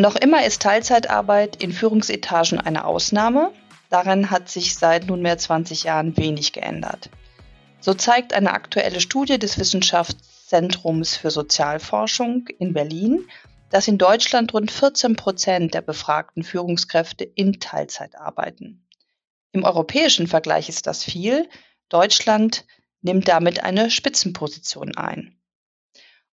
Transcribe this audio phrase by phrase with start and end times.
[0.00, 3.52] Noch immer ist Teilzeitarbeit in Führungsetagen eine Ausnahme.
[3.90, 7.10] Daran hat sich seit nunmehr 20 Jahren wenig geändert.
[7.80, 13.28] So zeigt eine aktuelle Studie des Wissenschaftszentrums für Sozialforschung in Berlin,
[13.68, 18.86] dass in Deutschland rund 14 Prozent der befragten Führungskräfte in Teilzeit arbeiten.
[19.52, 21.46] Im europäischen Vergleich ist das viel.
[21.90, 22.64] Deutschland
[23.02, 25.38] nimmt damit eine Spitzenposition ein.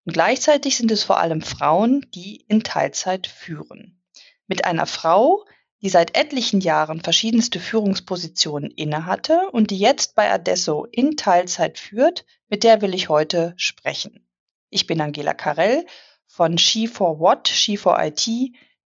[0.08, 4.02] Und gleichzeitig sind es vor allem Frauen, die in Teilzeit führen.
[4.48, 5.44] Mit einer Frau,
[5.82, 12.24] die seit etlichen Jahren verschiedenste Führungspositionen innehatte und die jetzt bei Adesso in Teilzeit führt,
[12.48, 14.26] mit der will ich heute sprechen.
[14.70, 15.86] Ich bin Angela Karell
[16.26, 18.30] von She for What, She for IT,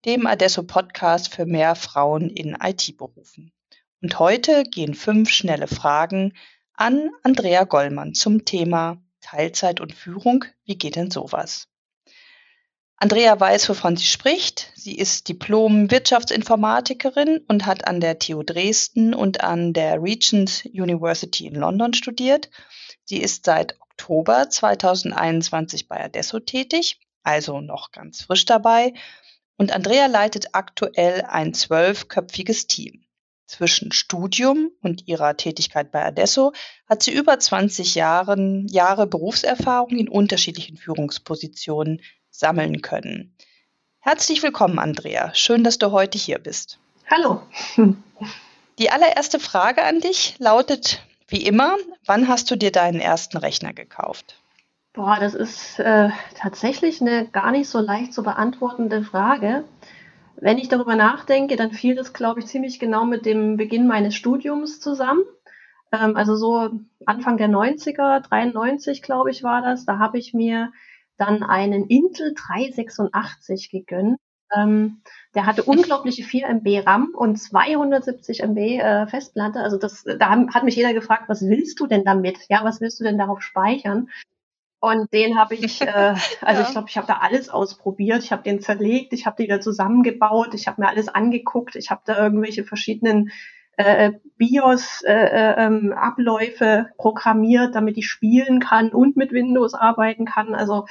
[0.07, 3.53] dem Adesso Podcast für mehr Frauen in IT-Berufen.
[4.01, 6.33] Und heute gehen fünf schnelle Fragen
[6.73, 10.45] an Andrea Gollmann zum Thema Teilzeit und Führung.
[10.65, 11.71] Wie geht denn sowas?
[13.03, 14.71] Andrea weiß, wovon sie spricht.
[14.75, 21.55] Sie ist Diplom-Wirtschaftsinformatikerin und hat an der TU Dresden und an der Regent University in
[21.55, 22.51] London studiert.
[23.05, 28.93] Sie ist seit Oktober 2021 bei Adesso tätig, also noch ganz frisch dabei.
[29.57, 33.07] Und Andrea leitet aktuell ein zwölfköpfiges Team.
[33.51, 36.53] Zwischen Studium und ihrer Tätigkeit bei Adesso
[36.89, 43.35] hat sie über 20 Jahren, Jahre Berufserfahrung in unterschiedlichen Führungspositionen sammeln können.
[43.99, 45.35] Herzlich willkommen, Andrea.
[45.35, 46.79] Schön, dass du heute hier bist.
[47.11, 47.43] Hallo.
[48.79, 51.75] Die allererste Frage an dich lautet wie immer,
[52.07, 54.41] wann hast du dir deinen ersten Rechner gekauft?
[54.93, 59.65] Boah, das ist äh, tatsächlich eine gar nicht so leicht zu beantwortende Frage.
[60.41, 64.15] Wenn ich darüber nachdenke, dann fiel das, glaube ich, ziemlich genau mit dem Beginn meines
[64.15, 65.23] Studiums zusammen.
[65.93, 66.71] Ähm, also so
[67.05, 69.85] Anfang der 90er, 93, glaube ich, war das.
[69.85, 70.73] Da habe ich mir
[71.19, 74.19] dann einen Intel 386 gegönnt.
[74.57, 75.03] Ähm,
[75.35, 79.61] der hatte unglaubliche 4 MB RAM und 270 MB äh, Festplatte.
[79.61, 82.39] Also das, da hat mich jeder gefragt, was willst du denn damit?
[82.49, 84.09] Ja, was willst du denn darauf speichern?
[84.81, 86.63] Und den habe ich, äh, also ja.
[86.63, 88.25] ich glaube, ich habe da alles ausprobiert.
[88.25, 91.91] Ich habe den zerlegt, ich habe den wieder zusammengebaut, ich habe mir alles angeguckt, ich
[91.91, 93.31] habe da irgendwelche verschiedenen
[93.77, 100.55] äh, BIOS-Abläufe äh, äh, ähm, programmiert, damit ich spielen kann und mit Windows arbeiten kann.
[100.55, 100.87] Also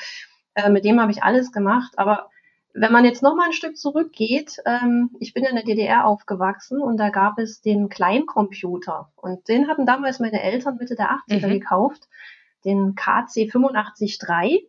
[0.53, 1.93] äh, mit dem habe ich alles gemacht.
[1.97, 2.29] Aber
[2.73, 6.81] wenn man jetzt noch mal ein Stück zurückgeht, ähm, ich bin in der DDR aufgewachsen
[6.81, 11.47] und da gab es den Kleincomputer und den hatten damals meine Eltern Mitte der 80er
[11.47, 11.51] mhm.
[11.51, 12.07] gekauft
[12.65, 14.67] den KC 853.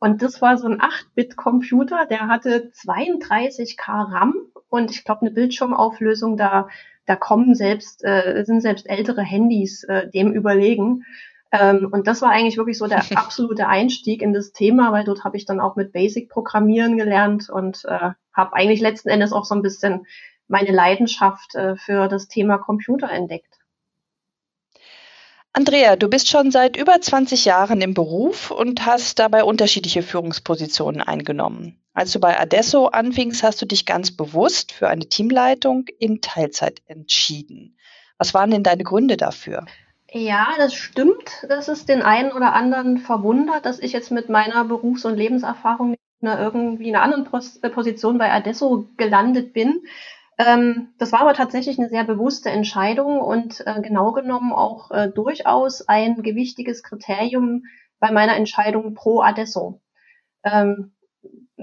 [0.00, 4.34] Und das war so ein 8-Bit-Computer, der hatte 32K RAM
[4.68, 6.68] und ich glaube eine Bildschirmauflösung, da,
[7.06, 11.04] da kommen selbst, äh, sind selbst ältere Handys äh, dem überlegen.
[11.50, 15.24] Ähm, und das war eigentlich wirklich so der absolute Einstieg in das Thema, weil dort
[15.24, 19.44] habe ich dann auch mit Basic Programmieren gelernt und äh, habe eigentlich letzten Endes auch
[19.44, 20.06] so ein bisschen
[20.46, 23.57] meine Leidenschaft äh, für das Thema Computer entdeckt.
[25.52, 31.02] Andrea, du bist schon seit über 20 Jahren im Beruf und hast dabei unterschiedliche Führungspositionen
[31.02, 31.80] eingenommen.
[31.94, 36.80] Als du bei Adesso anfingst, hast du dich ganz bewusst für eine Teamleitung in Teilzeit
[36.86, 37.76] entschieden.
[38.18, 39.64] Was waren denn deine Gründe dafür?
[40.10, 44.64] Ja, das stimmt, dass es den einen oder anderen verwundert, dass ich jetzt mit meiner
[44.64, 47.24] Berufs- und Lebenserfahrung in einer irgendwie in einer anderen
[47.72, 49.82] Position bei Adesso gelandet bin.
[50.38, 55.08] Ähm, das war aber tatsächlich eine sehr bewusste Entscheidung und äh, genau genommen auch äh,
[55.08, 57.64] durchaus ein gewichtiges Kriterium
[57.98, 59.80] bei meiner Entscheidung pro Adesso.
[60.44, 60.92] Ähm,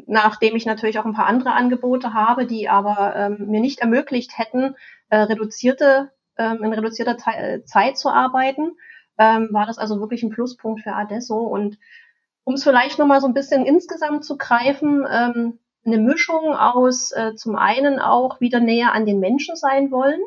[0.07, 4.37] nachdem ich natürlich auch ein paar andere Angebote habe, die aber ähm, mir nicht ermöglicht
[4.37, 4.75] hätten,
[5.09, 8.71] äh, reduzierte, ähm, in reduzierter Te Zeit zu arbeiten,
[9.17, 11.37] ähm, war das also wirklich ein Pluspunkt für Adesso.
[11.37, 11.77] Und
[12.43, 17.35] um es vielleicht nochmal so ein bisschen insgesamt zu greifen, ähm, eine Mischung aus äh,
[17.35, 20.19] zum einen auch wieder näher an den Menschen sein wollen.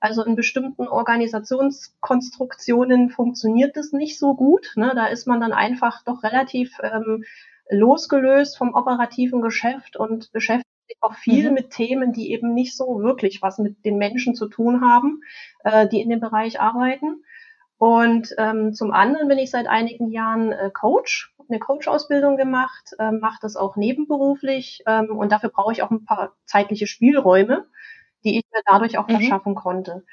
[0.00, 4.72] Also in bestimmten Organisationskonstruktionen funktioniert das nicht so gut.
[4.76, 4.92] Ne?
[4.94, 7.24] Da ist man dann einfach doch relativ ähm,
[7.70, 11.54] losgelöst vom operativen Geschäft und beschäftigt sich auch viel mhm.
[11.54, 15.22] mit Themen, die eben nicht so wirklich was mit den Menschen zu tun haben,
[15.64, 17.24] äh, die in dem Bereich arbeiten.
[17.78, 23.20] Und ähm, zum anderen bin ich seit einigen Jahren äh, Coach eine Coach-Ausbildung gemacht, ähm,
[23.20, 27.66] mache das auch nebenberuflich ähm, und dafür brauche ich auch ein paar zeitliche Spielräume,
[28.24, 29.16] die ich mir dadurch auch mhm.
[29.16, 30.04] verschaffen konnte.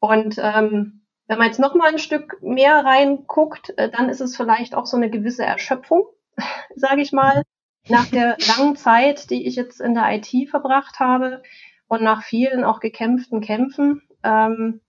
[0.00, 4.36] Und ähm, wenn man jetzt noch mal ein Stück mehr reinguckt, äh, dann ist es
[4.36, 6.06] vielleicht auch so eine gewisse Erschöpfung,
[6.76, 7.42] sage ich mal,
[7.88, 11.42] nach der langen Zeit, die ich jetzt in der IT verbracht habe
[11.86, 14.02] und nach vielen auch gekämpften Kämpfen.
[14.22, 14.80] Ähm,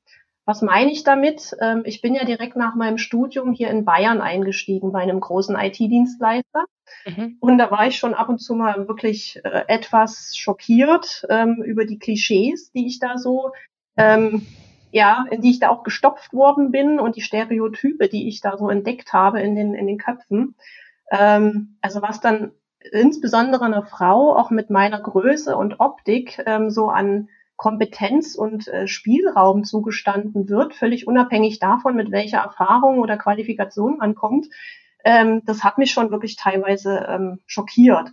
[0.49, 1.55] Was meine ich damit?
[1.61, 5.55] Ähm, ich bin ja direkt nach meinem Studium hier in Bayern eingestiegen bei einem großen
[5.55, 6.65] IT-Dienstleister.
[7.05, 7.37] Mhm.
[7.39, 11.85] Und da war ich schon ab und zu mal wirklich äh, etwas schockiert ähm, über
[11.85, 13.51] die Klischees, die ich da so,
[13.95, 14.47] ähm,
[14.89, 18.57] ja, in die ich da auch gestopft worden bin und die Stereotype, die ich da
[18.57, 20.55] so entdeckt habe in den, in den Köpfen.
[21.11, 22.53] Ähm, also was dann
[22.91, 28.87] insbesondere einer Frau auch mit meiner Größe und Optik ähm, so an Kompetenz und äh,
[28.87, 34.47] Spielraum zugestanden wird, völlig unabhängig davon, mit welcher Erfahrung oder Qualifikation man kommt,
[35.03, 38.11] ähm, das hat mich schon wirklich teilweise ähm, schockiert.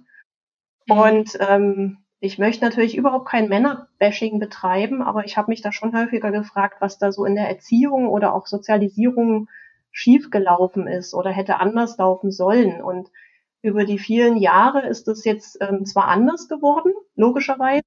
[0.86, 0.98] Mhm.
[0.98, 5.96] Und ähm, ich möchte natürlich überhaupt kein Männerbashing betreiben, aber ich habe mich da schon
[5.96, 9.48] häufiger gefragt, was da so in der Erziehung oder auch Sozialisierung
[9.92, 12.82] schiefgelaufen ist oder hätte anders laufen sollen.
[12.82, 13.12] Und
[13.62, 17.84] über die vielen Jahre ist es jetzt ähm, zwar anders geworden, logischerweise,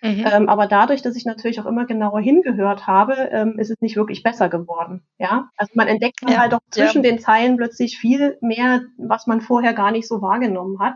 [0.00, 0.24] Mhm.
[0.32, 3.96] Ähm, aber dadurch, dass ich natürlich auch immer genauer hingehört habe, ähm, ist es nicht
[3.96, 5.02] wirklich besser geworden.
[5.18, 7.10] Ja, also man entdeckt ja, halt auch zwischen ja.
[7.10, 10.94] den Zeilen plötzlich viel mehr, was man vorher gar nicht so wahrgenommen hat.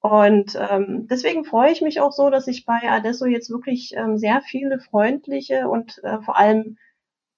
[0.00, 4.16] Und ähm, deswegen freue ich mich auch so, dass ich bei Adesso jetzt wirklich ähm,
[4.16, 6.76] sehr viele freundliche und äh, vor allem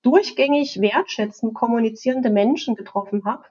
[0.03, 3.45] durchgängig wertschätzend kommunizierende Menschen getroffen habe.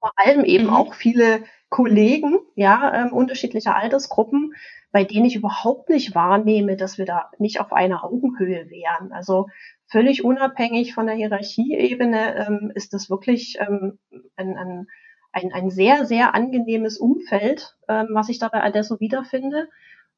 [0.00, 0.74] Vor allem eben mhm.
[0.74, 4.52] auch viele Kollegen, ja, ähm, unterschiedlicher Altersgruppen,
[4.92, 9.10] bei denen ich überhaupt nicht wahrnehme, dass wir da nicht auf einer Augenhöhe wären.
[9.10, 9.48] Also
[9.86, 13.98] völlig unabhängig von der Hierarchieebene ähm, ist das wirklich ähm,
[14.36, 14.86] ein, ein,
[15.32, 19.70] ein, ein sehr, sehr angenehmes Umfeld, ähm, was ich da bei Adesso wiederfinde.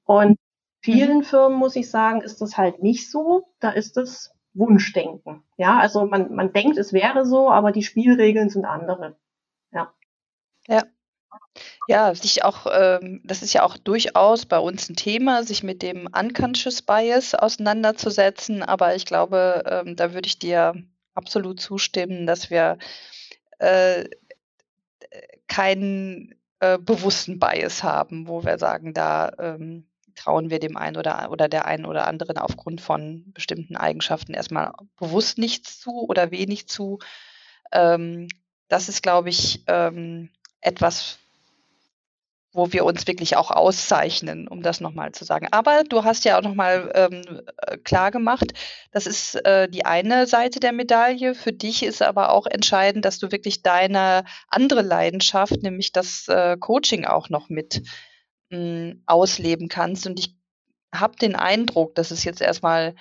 [0.05, 0.41] Und
[0.81, 1.23] vielen mhm.
[1.23, 3.47] Firmen, muss ich sagen, ist das halt nicht so.
[3.61, 5.45] Da ist es Wunschdenken.
[5.57, 9.15] Ja, also man, man denkt, es wäre so, aber die Spielregeln sind andere.
[9.71, 9.95] Ja.
[10.67, 10.83] Ja,
[11.87, 15.83] ja, sich auch, ähm, das ist ja auch durchaus bei uns ein Thema, sich mit
[15.83, 18.63] dem Unconscious Bias auseinanderzusetzen.
[18.63, 20.75] Aber ich glaube, ähm, da würde ich dir
[21.15, 22.79] absolut zustimmen, dass wir
[23.59, 24.05] äh,
[25.47, 31.31] keinen äh, bewussten Bias haben, wo wir sagen, da ähm, trauen wir dem einen oder,
[31.31, 36.69] oder der einen oder anderen aufgrund von bestimmten Eigenschaften erstmal bewusst nichts zu oder wenig
[36.69, 36.99] zu.
[37.73, 38.29] Ähm,
[38.69, 40.31] das ist, glaube ich, ähm,
[40.61, 41.19] etwas,
[42.55, 45.49] wo wir uns wirklich auch auszeichnen, um das nochmal zu sagen.
[45.51, 48.53] Aber du hast ja auch nochmal ähm, äh, klar gemacht,
[48.93, 51.35] das ist äh, die eine Seite der Medaille.
[51.35, 56.57] Für dich ist aber auch entscheidend, dass du wirklich deine andere Leidenschaft, nämlich das äh,
[56.57, 57.83] Coaching auch noch mit
[58.51, 60.07] mh, hm, ausleben kannst.
[60.07, 60.37] Und ich
[60.95, 62.95] habe den Eindruck, dass es jetzt erstmal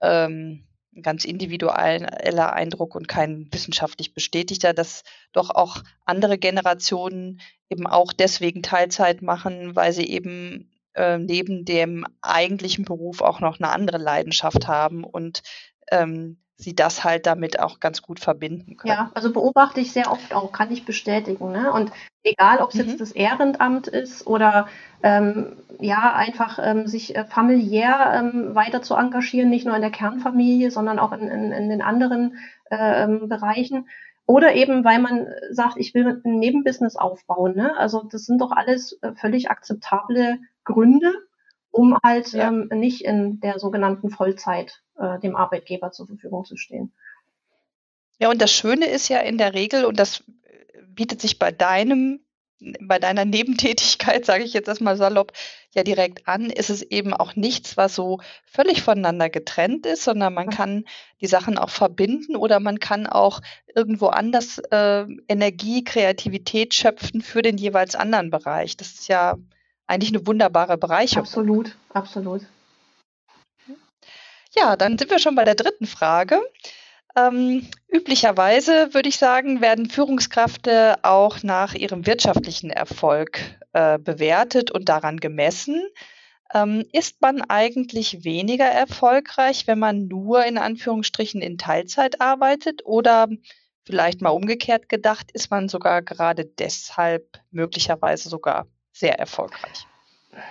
[0.00, 0.64] ähm,
[0.94, 7.40] ein ganz individueller Eindruck und kein wissenschaftlich bestätigter, dass doch auch andere Generationen
[7.72, 13.58] eben auch deswegen Teilzeit machen, weil sie eben äh, neben dem eigentlichen Beruf auch noch
[13.58, 15.42] eine andere Leidenschaft haben und
[15.90, 18.92] ähm, sie das halt damit auch ganz gut verbinden können.
[18.92, 21.50] Ja, also beobachte ich sehr oft auch, kann ich bestätigen.
[21.50, 21.72] Ne?
[21.72, 21.90] Und
[22.22, 22.90] egal, ob es mhm.
[22.90, 24.68] jetzt das Ehrenamt ist oder
[25.02, 29.90] ähm, ja, einfach ähm, sich äh, familiär ähm, weiter zu engagieren, nicht nur in der
[29.90, 32.36] Kernfamilie, sondern auch in, in, in den anderen
[32.70, 33.88] äh, ähm, Bereichen.
[34.26, 37.56] Oder eben, weil man sagt, ich will ein Nebenbusiness aufbauen.
[37.56, 37.76] Ne?
[37.76, 41.12] Also das sind doch alles äh, völlig akzeptable Gründe,
[41.70, 42.48] um halt ja.
[42.48, 46.92] ähm, nicht in der sogenannten Vollzeit äh, dem Arbeitgeber zur Verfügung zu stehen.
[48.18, 50.22] Ja, und das Schöne ist ja in der Regel, und das
[50.94, 52.21] bietet sich bei deinem,
[52.80, 55.32] bei deiner Nebentätigkeit, sage ich jetzt erstmal salopp,
[55.74, 60.34] ja direkt an, ist es eben auch nichts, was so völlig voneinander getrennt ist, sondern
[60.34, 60.84] man kann
[61.20, 63.40] die Sachen auch verbinden oder man kann auch
[63.74, 68.76] irgendwo anders äh, Energie, Kreativität schöpfen für den jeweils anderen Bereich.
[68.76, 69.36] Das ist ja
[69.86, 71.24] eigentlich eine wunderbare Bereicherung.
[71.24, 72.42] Absolut, absolut.
[74.54, 76.40] Ja, dann sind wir schon bei der dritten Frage.
[77.14, 83.38] Ähm, üblicherweise würde ich sagen, werden Führungskräfte auch nach ihrem wirtschaftlichen Erfolg
[83.72, 85.82] äh, bewertet und daran gemessen.
[86.54, 93.28] Ähm, ist man eigentlich weniger erfolgreich, wenn man nur in Anführungsstrichen in Teilzeit arbeitet oder
[93.84, 99.86] vielleicht mal umgekehrt gedacht, ist man sogar gerade deshalb möglicherweise sogar sehr erfolgreich?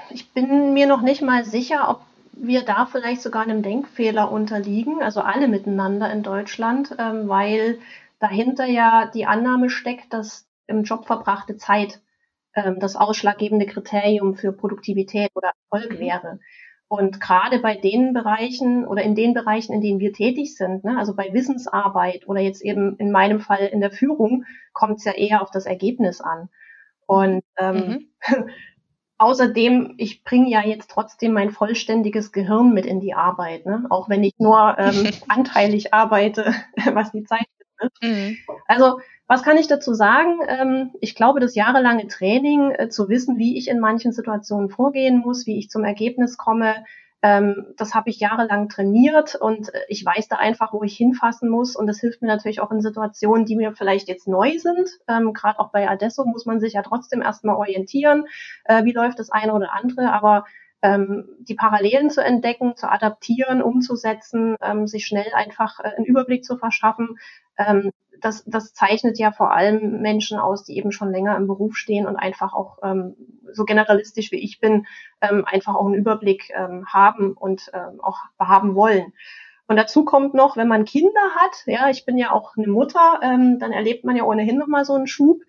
[0.10, 2.01] Ich bin mir noch nicht mal sicher, ob
[2.33, 7.79] wir da vielleicht sogar einem Denkfehler unterliegen, also alle miteinander in Deutschland, ähm, weil
[8.19, 12.01] dahinter ja die Annahme steckt, dass im Job verbrachte Zeit
[12.55, 16.00] ähm, das ausschlaggebende Kriterium für Produktivität oder Erfolg mhm.
[16.00, 16.39] wäre.
[16.88, 20.97] Und gerade bei den Bereichen oder in den Bereichen, in denen wir tätig sind, ne,
[20.97, 25.13] also bei Wissensarbeit oder jetzt eben in meinem Fall in der Führung, kommt es ja
[25.13, 26.50] eher auf das Ergebnis an.
[27.05, 28.07] Und ähm, mhm.
[29.22, 33.86] außerdem, ich bringe ja jetzt trotzdem mein vollständiges Gehirn mit in die Arbeit, ne?
[33.90, 36.56] auch wenn ich nur ähm, anteilig arbeite,
[36.94, 38.04] was die Zeit betrifft.
[38.04, 38.38] Mhm.
[38.68, 40.40] Also was kann ich dazu sagen?
[40.48, 45.20] Ähm, ich glaube, das jahrelange Training, äh, zu wissen, wie ich in manchen Situationen vorgehen
[45.20, 46.84] muss, wie ich zum Ergebnis komme,
[47.24, 51.50] ähm, das habe ich jahrelang trainiert und äh, ich weiß da einfach, wo ich hinfassen
[51.50, 51.75] muss.
[51.75, 54.90] Und das hilft mir natürlich auch in Situationen, die mir vielleicht jetzt neu sind.
[55.08, 58.25] Ähm, Gerade auch bei Adesso muss man sich ja trotzdem erstmal orientieren,
[58.66, 60.12] äh, wie läuft das eine oder andere.
[60.12, 60.46] Aber
[60.82, 66.44] ähm, die Parallelen zu entdecken, zu adaptieren, umzusetzen, ähm, sich schnell einfach äh, einen Überblick
[66.44, 67.20] zu verschaffen,
[67.58, 71.75] ähm, das, das zeichnet ja vor allem Menschen aus, die eben schon länger im Beruf
[71.75, 73.16] stehen und einfach auch ähm,
[73.51, 74.86] so generalistisch wie ich bin,
[75.22, 79.13] ähm, einfach auch einen Überblick ähm, haben und ähm, auch haben wollen.
[79.68, 83.20] Und dazu kommt noch, wenn man Kinder hat, ja, ich bin ja auch eine Mutter,
[83.24, 85.42] ähm, dann erlebt man ja ohnehin nochmal so einen Schub,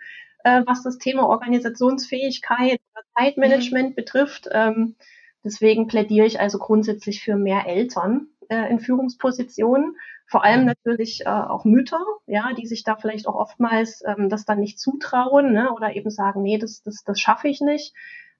[0.44, 2.80] äh, was das Thema Organisationsfähigkeit,
[3.18, 3.94] Zeitmanagement mhm.
[3.94, 4.48] betrifft.
[4.52, 4.96] Ähm,
[5.44, 11.28] deswegen plädiere ich also grundsätzlich für mehr Eltern äh, in Führungspositionen vor allem natürlich äh,
[11.28, 15.72] auch Mütter, ja, die sich da vielleicht auch oftmals ähm, das dann nicht zutrauen ne,
[15.72, 17.94] oder eben sagen, nee, das, das, das schaffe ich nicht.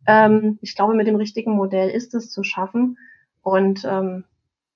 [0.07, 2.99] Ähm, ich glaube, mit dem richtigen Modell ist es zu schaffen.
[3.43, 4.25] Und ähm,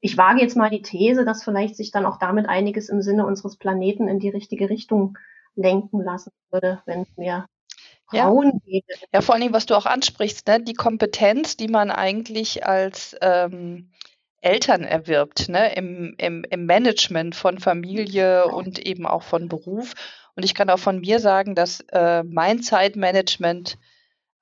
[0.00, 3.26] ich wage jetzt mal die These, dass vielleicht sich dann auch damit einiges im Sinne
[3.26, 5.18] unseres Planeten in die richtige Richtung
[5.54, 7.46] lenken lassen würde, wenn es mehr
[8.08, 8.58] Frauen ja.
[8.64, 8.86] gäbe.
[9.12, 13.16] Ja, vor allen Dingen, was du auch ansprichst, ne, die Kompetenz, die man eigentlich als
[13.20, 13.90] ähm,
[14.40, 19.94] Eltern erwirbt, ne, im, im, im Management von Familie und eben auch von Beruf.
[20.34, 23.78] Und ich kann auch von mir sagen, dass äh, mein Zeitmanagement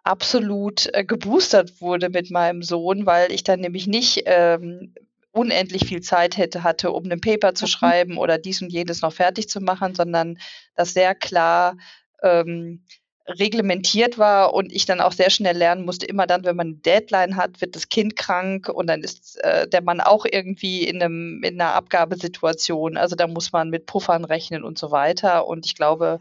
[0.02, 4.94] absolut äh, geboostert wurde mit meinem Sohn, weil ich dann nämlich nicht ähm,
[5.32, 7.68] unendlich viel Zeit hätte, hatte, um ein Paper zu mhm.
[7.68, 10.38] schreiben oder dies und jenes noch fertig zu machen, sondern
[10.74, 11.76] das sehr klar
[12.22, 12.84] ähm,
[13.26, 16.76] reglementiert war und ich dann auch sehr schnell lernen musste, immer dann, wenn man eine
[16.76, 21.02] Deadline hat, wird das Kind krank und dann ist äh, der Mann auch irgendwie in,
[21.02, 22.96] einem, in einer Abgabesituation.
[22.96, 25.46] Also da muss man mit Puffern rechnen und so weiter.
[25.46, 26.20] Und ich glaube,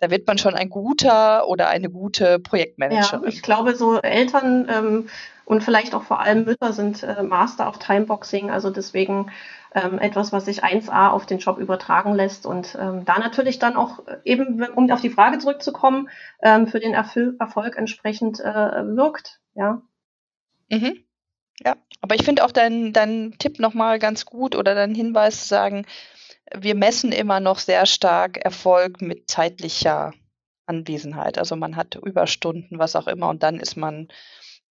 [0.00, 3.22] da wird man schon ein guter oder eine gute Projektmanagerin.
[3.22, 5.08] Ja, ich glaube, so Eltern ähm,
[5.44, 8.50] und vielleicht auch vor allem Mütter sind äh, Master of Timeboxing.
[8.50, 9.30] Also deswegen
[9.74, 13.76] ähm, etwas, was sich 1a auf den Job übertragen lässt und ähm, da natürlich dann
[13.76, 16.08] auch äh, eben, um auf die Frage zurückzukommen,
[16.42, 19.40] ähm, für den Erfol Erfolg entsprechend äh, wirkt.
[19.54, 19.82] Ja.
[20.70, 21.04] Mhm.
[21.64, 25.48] Ja, aber ich finde auch deinen dein Tipp nochmal ganz gut oder deinen Hinweis zu
[25.48, 25.86] sagen,
[26.52, 30.12] wir messen immer noch sehr stark Erfolg mit zeitlicher
[30.66, 31.38] Anwesenheit.
[31.38, 34.08] Also man hat Überstunden, was auch immer, und dann ist man,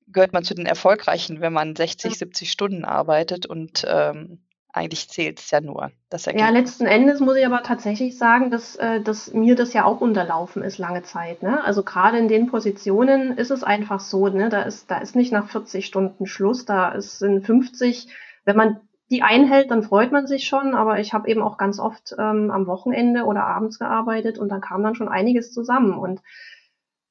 [0.08, 4.44] gehört man zu den Erfolgreichen, wenn man 60, 70 Stunden arbeitet und ähm,
[4.76, 6.48] eigentlich zählt es ja nur das Ergebnis.
[6.48, 10.02] Ja, letzten Endes muss ich aber tatsächlich sagen, dass, äh, dass mir das ja auch
[10.02, 11.44] unterlaufen ist lange Zeit.
[11.44, 11.64] Ne?
[11.64, 14.50] Also gerade in den Positionen ist es einfach so, ne?
[14.50, 18.08] da, ist, da ist nicht nach 40 Stunden Schluss, da ist in 50,
[18.46, 18.82] wenn man
[19.14, 22.52] die einhält, dann freut man sich schon, aber ich habe eben auch ganz oft ähm,
[22.52, 25.98] am Wochenende oder abends gearbeitet und da kam dann schon einiges zusammen.
[25.98, 26.22] Und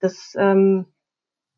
[0.00, 0.86] das ähm,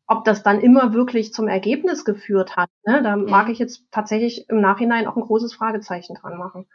[0.07, 3.29] ob das dann immer wirklich zum Ergebnis geführt hat, ne, da mhm.
[3.29, 6.67] mag ich jetzt tatsächlich im Nachhinein auch ein großes Fragezeichen dran machen.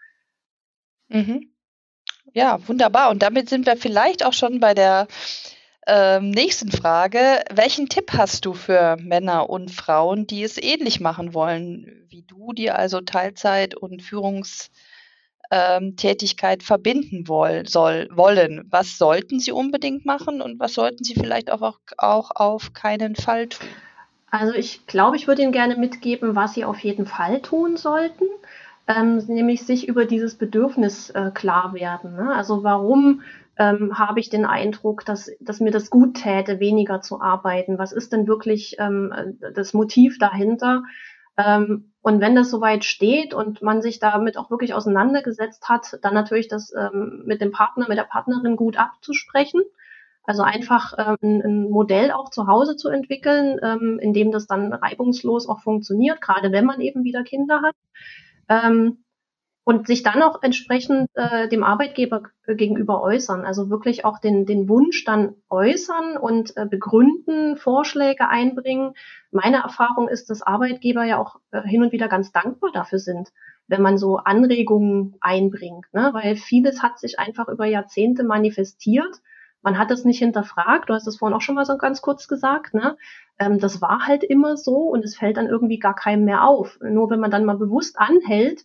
[1.09, 1.53] Mhm.
[2.33, 3.11] Ja, wunderbar.
[3.11, 5.09] Und damit sind wir vielleicht auch schon bei der
[5.87, 7.43] ähm, nächsten Frage.
[7.53, 12.53] Welchen Tipp hast du für Männer und Frauen, die es ähnlich machen wollen wie du,
[12.53, 14.71] die also Teilzeit und Führungs
[15.51, 15.97] ähm,
[16.61, 18.67] verbinden woll, soll, wollen.
[18.71, 23.49] Was sollten sie unbedingt machen und was sollten sie vielleicht auch, auch auf keinen Fall
[23.49, 23.67] tun?
[24.31, 28.25] Also ich glaube, ich würde Ihnen gerne mitgeben, was Sie auf jeden Fall tun sollten,
[28.87, 32.15] ähm, nämlich sich über dieses Bedürfnis äh, klar werden.
[32.15, 32.33] Ne?
[32.33, 33.23] Also warum
[33.61, 37.79] ähm, habe ich den Eindruck, dass, dass mir das gut täte, weniger zu arbeiten?
[37.79, 40.83] Was ist denn wirklich ähm, das Motiv dahinter?
[41.37, 46.15] Ähm, und wenn das soweit steht und man sich damit auch wirklich auseinandergesetzt hat, dann
[46.15, 49.61] natürlich das ähm, mit dem Partner, mit der Partnerin gut abzusprechen.
[50.25, 54.73] Also einfach ähm, ein Modell auch zu Hause zu entwickeln, ähm, in dem das dann
[54.73, 57.75] reibungslos auch funktioniert, gerade wenn man eben wieder Kinder hat.
[58.49, 59.05] Ähm,
[59.65, 63.45] und sich dann auch entsprechend äh, dem Arbeitgeber gegenüber äußern.
[63.45, 68.95] Also wirklich auch den, den Wunsch dann äußern und äh, begründen, Vorschläge einbringen.
[69.31, 73.29] Meine Erfahrung ist, dass Arbeitgeber ja auch äh, hin und wieder ganz dankbar dafür sind,
[73.69, 76.11] wenn man so Anregungen einbringt, ne?
[76.13, 79.21] weil vieles hat sich einfach über Jahrzehnte manifestiert.
[79.63, 80.89] Man hat es nicht hinterfragt.
[80.89, 82.73] Du hast es vorhin auch schon mal so ganz kurz gesagt.
[82.73, 82.97] Ne?
[83.39, 86.79] Ähm, das war halt immer so und es fällt dann irgendwie gar keinem mehr auf.
[86.81, 88.65] Nur wenn man dann mal bewusst anhält,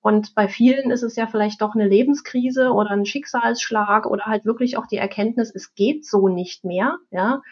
[0.00, 4.44] und bei vielen ist es ja vielleicht doch eine Lebenskrise oder ein Schicksalsschlag oder halt
[4.44, 7.42] wirklich auch die Erkenntnis, es geht so nicht mehr, ja.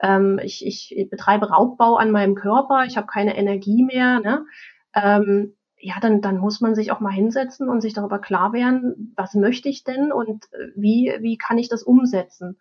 [0.00, 4.44] ähm, ich, ich betreibe Raubbau an meinem Körper, ich habe keine Energie mehr, ne?
[4.94, 9.12] ähm, ja, dann, dann muss man sich auch mal hinsetzen und sich darüber klar werden,
[9.16, 12.58] was möchte ich denn und äh, wie, wie kann ich das umsetzen.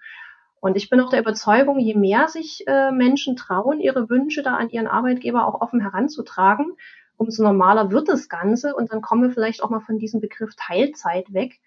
[0.60, 4.56] Und ich bin auch der Überzeugung, je mehr sich äh, Menschen trauen, ihre Wünsche da
[4.56, 6.74] an ihren Arbeitgeber auch offen heranzutragen,
[7.18, 8.76] umso normaler wird das Ganze.
[8.76, 11.60] Und dann kommen wir vielleicht auch mal von diesem Begriff Teilzeit weg,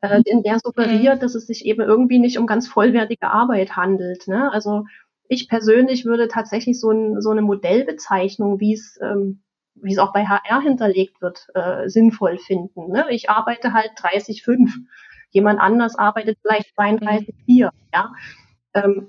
[0.00, 1.20] äh, in der suggeriert, mhm.
[1.20, 4.28] dass es sich eben irgendwie nicht um ganz vollwertige Arbeit handelt.
[4.28, 4.52] Ne?
[4.52, 4.84] Also
[5.28, 9.42] ich persönlich würde tatsächlich so, ein, so eine Modellbezeichnung, wie es ähm,
[9.82, 12.90] wie es auch bei HR hinterlegt wird, äh, sinnvoll finden.
[12.90, 13.06] Ne?
[13.10, 14.70] Ich arbeite halt 30,5.
[15.30, 17.32] Jemand anders arbeitet vielleicht 32,4.
[17.46, 17.70] Mhm.
[17.92, 18.12] Ja.
[18.74, 19.08] Ähm,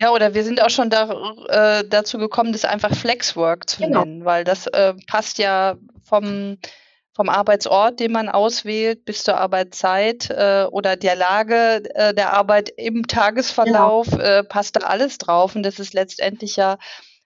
[0.00, 1.10] ja, oder wir sind auch schon da,
[1.48, 4.04] äh, dazu gekommen, das einfach Flexwork zu genau.
[4.04, 6.58] nennen, weil das äh, passt ja vom,
[7.14, 12.68] vom Arbeitsort, den man auswählt, bis zur Arbeitszeit äh, oder der Lage äh, der Arbeit
[12.76, 14.22] im Tagesverlauf, genau.
[14.22, 15.56] äh, passt da alles drauf.
[15.56, 16.76] Und das ist letztendlich ja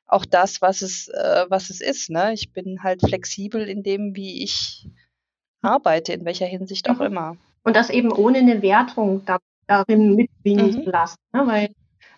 [0.06, 2.08] auch das, was es, äh, was es ist.
[2.08, 2.32] Ne?
[2.34, 4.86] Ich bin halt flexibel in dem, wie ich
[5.60, 7.06] arbeite, in welcher Hinsicht auch mhm.
[7.06, 7.36] immer.
[7.64, 10.84] Und das eben ohne eine Wertung da, darin mitschwingen mhm.
[10.84, 11.16] zu lassen.
[11.32, 11.46] Ne?
[11.46, 11.68] Weil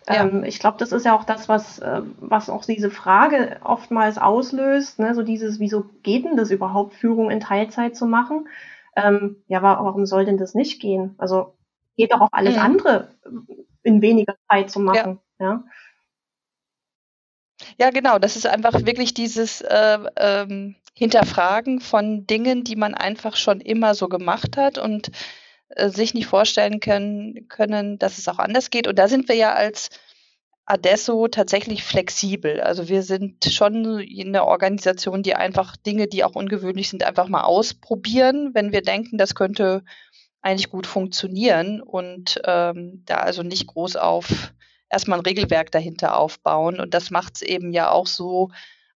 [0.07, 0.47] ähm, ja.
[0.47, 4.99] ich glaube, das ist ja auch das, was, äh, was auch diese Frage oftmals auslöst.
[4.99, 5.15] Ne?
[5.15, 8.47] So dieses, wieso geht denn das überhaupt, Führung in Teilzeit zu machen?
[8.95, 11.15] Ähm, ja, warum soll denn das nicht gehen?
[11.17, 11.55] Also
[11.97, 12.61] geht doch auch alles mhm.
[12.61, 13.07] andere
[13.83, 15.19] in weniger Zeit zu machen.
[15.39, 15.45] Ja.
[15.45, 15.63] ja?
[17.79, 18.19] Ja, genau.
[18.19, 23.95] Das ist einfach wirklich dieses äh, ähm, Hinterfragen von Dingen, die man einfach schon immer
[23.95, 25.11] so gemacht hat und
[25.69, 28.87] äh, sich nicht vorstellen können, können, dass es auch anders geht.
[28.87, 29.89] Und da sind wir ja als
[30.65, 32.61] Adesso tatsächlich flexibel.
[32.61, 37.43] Also wir sind schon eine Organisation, die einfach Dinge, die auch ungewöhnlich sind, einfach mal
[37.43, 39.83] ausprobieren, wenn wir denken, das könnte
[40.41, 44.53] eigentlich gut funktionieren und ähm, da also nicht groß auf
[44.89, 46.79] erstmal ein Regelwerk dahinter aufbauen.
[46.79, 48.51] Und das macht es eben ja auch so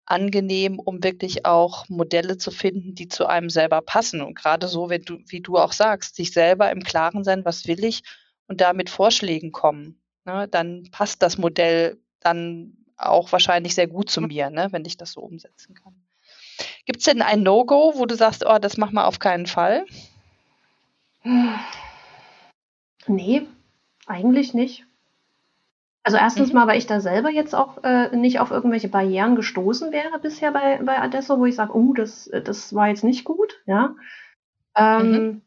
[0.07, 4.21] angenehm, um wirklich auch Modelle zu finden, die zu einem selber passen.
[4.21, 7.67] Und gerade so, wenn du, wie du auch sagst, sich selber im Klaren sein, was
[7.67, 8.03] will ich
[8.47, 10.01] und da mit Vorschlägen kommen.
[10.25, 14.97] Ne, dann passt das Modell dann auch wahrscheinlich sehr gut zu mir, ne, wenn ich
[14.97, 15.95] das so umsetzen kann.
[16.85, 19.85] Gibt es denn ein No-Go, wo du sagst, oh, das machen wir auf keinen Fall?
[23.07, 23.43] Nee,
[24.05, 24.85] eigentlich nicht.
[26.07, 26.59] Also erstens mhm.
[26.59, 30.53] mal, weil ich da selber jetzt auch äh, nicht auf irgendwelche Barrieren gestoßen wäre bisher
[30.53, 33.93] bei, bei Adesso, wo ich sage, oh, das, das war jetzt nicht gut, ja.
[34.77, 35.41] Ähm, mhm.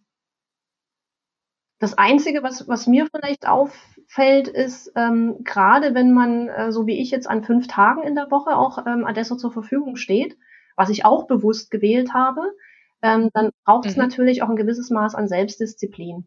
[1.78, 7.00] Das Einzige, was, was mir vielleicht auffällt, ist, ähm, gerade wenn man, äh, so wie
[7.00, 10.36] ich jetzt an fünf Tagen in der Woche auch ähm, Adesso zur Verfügung steht,
[10.76, 12.42] was ich auch bewusst gewählt habe,
[13.00, 14.02] ähm, dann braucht es mhm.
[14.02, 16.26] natürlich auch ein gewisses Maß an Selbstdisziplin.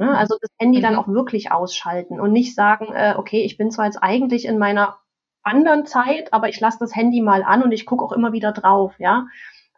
[0.00, 0.16] Ne?
[0.16, 0.82] Also das Handy mhm.
[0.82, 4.56] dann auch wirklich ausschalten und nicht sagen, äh, okay, ich bin zwar jetzt eigentlich in
[4.56, 4.96] meiner
[5.42, 8.52] anderen Zeit, aber ich lasse das Handy mal an und ich gucke auch immer wieder
[8.52, 9.26] drauf, ja.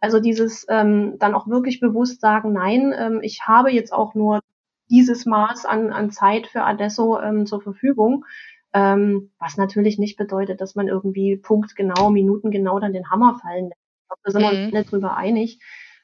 [0.00, 4.40] Also dieses ähm, dann auch wirklich bewusst sagen, nein, ähm, ich habe jetzt auch nur
[4.88, 8.24] dieses Maß an, an Zeit für Adesso ähm, zur Verfügung.
[8.72, 13.80] Ähm, was natürlich nicht bedeutet, dass man irgendwie punktgenau, minutengenau dann den Hammer fallen lässt.
[14.24, 14.78] Da sind wir uns mhm.
[14.78, 15.58] nicht drüber einig.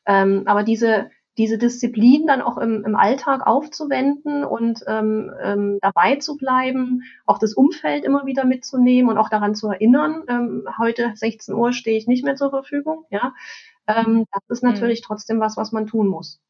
[0.06, 6.16] Ähm, aber diese, diese Disziplin dann auch im, im Alltag aufzuwenden und ähm, ähm, dabei
[6.16, 11.12] zu bleiben, auch das Umfeld immer wieder mitzunehmen und auch daran zu erinnern, ähm, heute
[11.14, 13.32] 16 Uhr stehe ich nicht mehr zur Verfügung, ja,
[13.86, 14.70] ähm, das ist mhm.
[14.70, 15.04] natürlich mhm.
[15.06, 16.40] trotzdem was, was man tun muss.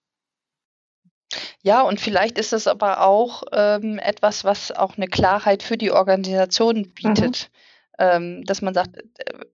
[1.62, 5.92] Ja, und vielleicht ist es aber auch ähm, etwas, was auch eine Klarheit für die
[5.92, 7.50] Organisation bietet.
[7.50, 7.58] Mhm.
[8.00, 8.96] Ähm, dass man sagt,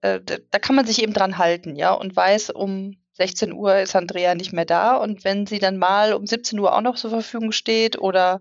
[0.03, 0.20] äh, äh,
[0.51, 4.35] da kann man sich eben dran halten, ja, und weiß, um 16 Uhr ist Andrea
[4.35, 7.53] nicht mehr da und wenn sie dann mal um 17 Uhr auch noch zur Verfügung
[7.53, 8.40] steht oder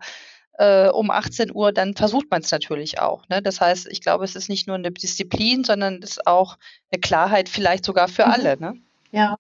[0.58, 3.28] äh, um 18 Uhr, dann versucht man es natürlich auch.
[3.30, 3.42] Ne?
[3.42, 6.58] Das heißt, ich glaube, es ist nicht nur eine Disziplin, sondern es ist auch
[6.92, 8.32] eine Klarheit vielleicht sogar für mhm.
[8.32, 8.58] alle.
[8.60, 8.78] Ne?
[9.12, 9.38] Ja.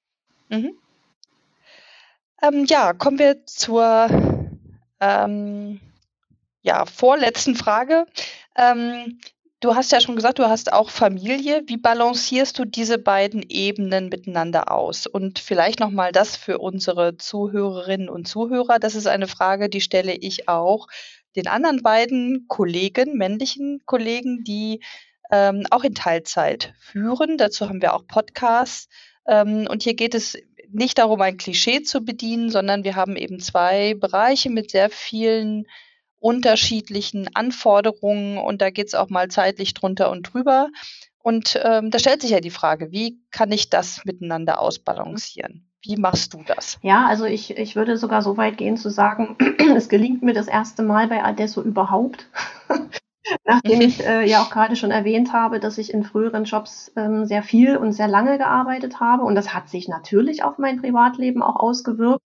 [0.49, 0.73] Mhm.
[2.41, 4.09] Ähm, ja, kommen wir zur
[4.99, 5.79] ähm,
[6.61, 8.05] ja, vorletzten Frage.
[8.55, 9.19] Ähm,
[9.63, 11.63] Du hast ja schon gesagt, du hast auch Familie.
[11.67, 15.07] Wie balancierst du diese beiden Ebenen miteinander aus?
[15.07, 18.77] Und vielleicht nochmal das für unsere Zuhörerinnen und Zuhörer.
[18.77, 20.87] Das ist eine Frage, die stelle ich auch
[21.37, 24.81] den anderen beiden Kollegen, männlichen Kollegen, die
[25.31, 27.37] ähm, auch in Teilzeit führen.
[27.37, 28.89] Dazu haben wir auch Podcasts.
[29.25, 30.37] Ähm, und hier geht es
[30.73, 35.67] nicht darum, ein Klischee zu bedienen, sondern wir haben eben zwei Bereiche mit sehr vielen
[36.23, 40.69] unterschiedlichen Anforderungen und da geht es auch mal zeitlich drunter und drüber.
[41.21, 45.69] Und ähm, da stellt sich ja die Frage, wie kann ich das miteinander ausbalancieren?
[45.81, 46.79] Wie machst du das?
[46.81, 49.35] Ja, also ich, ich würde sogar so weit gehen zu sagen,
[49.75, 52.29] es gelingt mir das erste Mal bei Adesso überhaupt.
[53.45, 57.25] Nachdem ich äh, ja auch gerade schon erwähnt habe, dass ich in früheren Jobs ähm,
[57.25, 59.23] sehr viel und sehr lange gearbeitet habe.
[59.23, 62.22] Und das hat sich natürlich auf mein Privatleben auch ausgewirkt.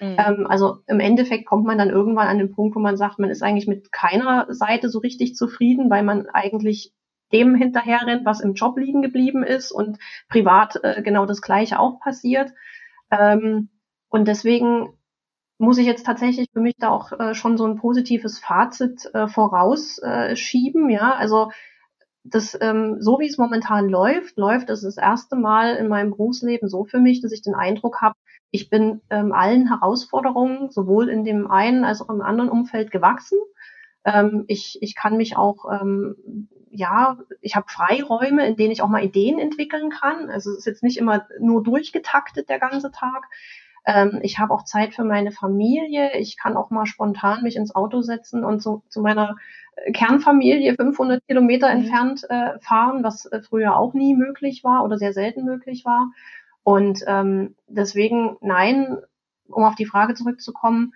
[0.00, 0.16] Mhm.
[0.18, 3.30] Ähm, also im Endeffekt kommt man dann irgendwann an den Punkt, wo man sagt, man
[3.30, 6.92] ist eigentlich mit keiner Seite so richtig zufrieden, weil man eigentlich
[7.32, 12.00] dem hinterherrennt, was im Job liegen geblieben ist und privat äh, genau das Gleiche auch
[12.00, 12.52] passiert.
[13.10, 13.70] Ähm,
[14.08, 14.96] und deswegen
[15.58, 19.26] muss ich jetzt tatsächlich für mich da auch äh, schon so ein positives Fazit äh,
[19.26, 20.90] vorausschieben.
[20.90, 21.50] Äh, ja, also
[22.24, 26.68] das, ähm, so wie es momentan läuft, läuft es das erste Mal in meinem Berufsleben
[26.68, 28.16] so für mich, dass ich den Eindruck habe,
[28.56, 33.38] ich bin ähm, allen Herausforderungen sowohl in dem einen als auch im anderen Umfeld gewachsen.
[34.02, 38.88] Ähm, ich, ich kann mich auch, ähm, ja, ich habe Freiräume, in denen ich auch
[38.88, 40.30] mal Ideen entwickeln kann.
[40.30, 43.28] Also es ist jetzt nicht immer nur durchgetaktet der ganze Tag.
[43.84, 46.16] Ähm, ich habe auch Zeit für meine Familie.
[46.16, 49.36] Ich kann auch mal spontan mich ins Auto setzen und so, zu meiner
[49.76, 51.80] äh, Kernfamilie 500 Kilometer mhm.
[51.82, 56.10] entfernt äh, fahren, was äh, früher auch nie möglich war oder sehr selten möglich war.
[56.66, 58.98] Und ähm, deswegen, nein,
[59.46, 60.94] um auf die Frage zurückzukommen,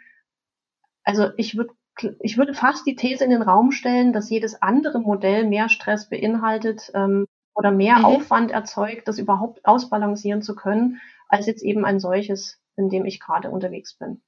[1.04, 1.72] also ich würde
[2.18, 6.08] ich würde fast die These in den Raum stellen, dass jedes andere Modell mehr Stress
[6.08, 8.04] beinhaltet ähm, oder mehr mhm.
[8.04, 13.20] Aufwand erzeugt, das überhaupt ausbalancieren zu können, als jetzt eben ein solches in dem ich
[13.20, 14.20] gerade unterwegs bin.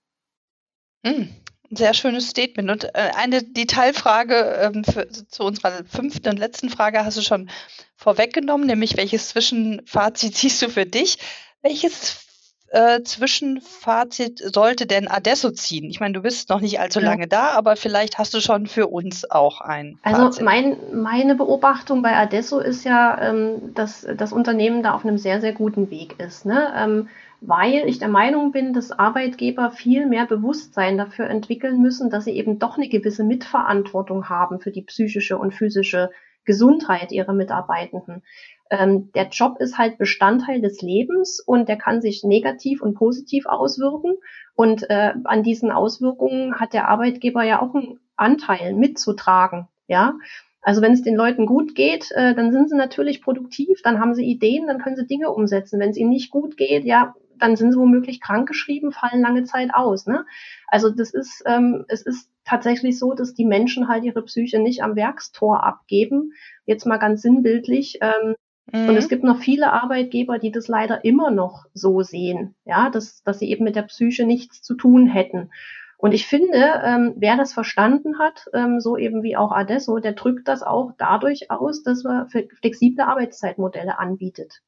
[1.05, 1.28] Hm,
[1.76, 2.70] sehr schönes Statement.
[2.70, 7.50] Und äh, eine Detailfrage ähm, für, zu unserer fünften und letzten Frage hast du schon
[7.96, 11.18] vorweggenommen, nämlich welches Zwischenfazit siehst du für dich?
[11.62, 12.26] Welches
[12.68, 15.88] äh, Zwischenfazit sollte denn Adesso ziehen?
[15.88, 17.06] Ich meine, du bist noch nicht allzu ja.
[17.06, 19.98] lange da, aber vielleicht hast du schon für uns auch ein.
[20.02, 20.42] Also Fazit.
[20.42, 25.40] mein, meine Beobachtung bei Adesso ist ja, ähm, dass das Unternehmen da auf einem sehr,
[25.40, 26.44] sehr guten Weg ist.
[26.44, 26.72] Ne?
[26.76, 27.08] Ähm,
[27.44, 32.37] weil ich der Meinung bin, dass Arbeitgeber viel mehr Bewusstsein dafür entwickeln müssen, dass sie
[32.37, 36.11] eben doch eine gewisse Mitverantwortung haben für die psychische und physische
[36.44, 38.22] Gesundheit ihrer Mitarbeitenden.
[38.70, 43.46] Ähm, der Job ist halt Bestandteil des Lebens und der kann sich negativ und positiv
[43.46, 44.14] auswirken.
[44.55, 49.66] Und äh, an diesen Auswirkungen hat der Arbeitgeber ja auch einen Anteil mitzutragen.
[49.88, 50.14] Ja,
[50.62, 54.14] also wenn es den Leuten gut geht, äh, dann sind sie natürlich produktiv, dann haben
[54.14, 55.81] sie Ideen, dann können sie Dinge umsetzen.
[55.81, 59.75] Wenn es ihnen nicht gut geht, ja, dann sind sie womöglich krankgeschrieben, fallen lange Zeit
[59.75, 60.07] aus.
[60.07, 60.25] Ne?
[60.68, 64.83] Also das ist, ähm, es ist tatsächlich so, dass die Menschen halt ihre Psyche nicht
[64.83, 66.33] am Werkstor abgeben.
[66.66, 67.99] Jetzt mal ganz sinnbildlich.
[68.01, 68.35] Ähm,
[68.73, 68.88] mhm.
[68.88, 73.23] Und es gibt noch viele Arbeitgeber, die das leider immer noch so sehen, ja, dass,
[73.23, 75.51] dass sie eben mit der Psyche nichts zu tun hätten.
[75.99, 80.14] Und ich finde, ähm, wer das verstanden hat, ähm, so eben wie auch Adesso, der
[80.14, 84.62] drückt das auch dadurch aus, dass er flexible Arbeitszeitmodelle anbietet.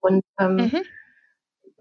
[0.00, 0.82] Und ähm, mhm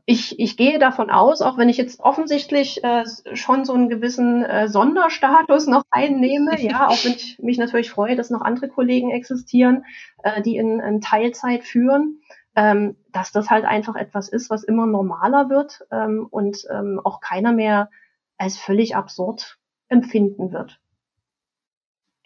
[0.08, 4.44] ich, ich gehe davon aus, auch wenn ich jetzt offensichtlich äh, schon so einen gewissen
[4.44, 9.10] äh, Sonderstatus noch einnehme, ja, auch wenn ich mich natürlich freue, dass noch andere Kollegen
[9.12, 9.84] existieren,
[10.24, 12.22] äh, die in, in Teilzeit führen,
[12.56, 17.20] ähm, dass das halt einfach etwas ist, was immer normaler wird ähm, und ähm, auch
[17.20, 17.90] keiner mehr
[18.38, 20.80] als völlig absurd empfinden wird.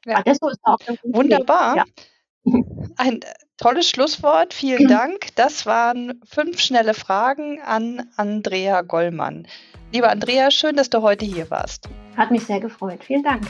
[0.06, 0.18] Ja.
[0.18, 1.78] Adesso ist auch Wunderbar.
[1.78, 1.84] Ja.
[2.98, 3.20] Ein
[3.60, 4.54] tolles Schlusswort.
[4.54, 5.28] Vielen Dank.
[5.36, 9.48] Das waren fünf schnelle Fragen an Andrea Gollmann.
[9.92, 11.90] Lieber Andrea, schön, dass du heute hier warst.
[12.16, 13.04] Hat mich sehr gefreut.
[13.04, 13.44] Vielen Dank.